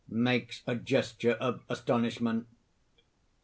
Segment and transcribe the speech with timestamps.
[0.11, 2.47] (_Makes a gesture of astonishment.